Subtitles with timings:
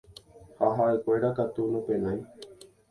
[0.59, 2.19] ha ha'ekuéra katu nopenái